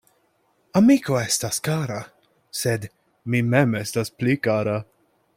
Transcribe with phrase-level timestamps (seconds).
[0.79, 1.97] Amiko estas kara,
[2.59, 2.87] sed
[3.33, 4.79] mi mem estas pli kara.